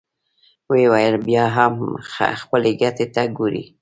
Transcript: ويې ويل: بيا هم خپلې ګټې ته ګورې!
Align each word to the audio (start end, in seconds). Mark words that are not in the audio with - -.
ويې 0.69 0.87
ويل: 0.91 1.15
بيا 1.27 1.45
هم 1.57 1.73
خپلې 2.49 2.71
ګټې 2.81 3.05
ته 3.13 3.21
ګورې! 3.37 3.63